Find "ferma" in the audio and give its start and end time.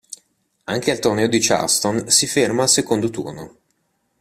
2.25-2.63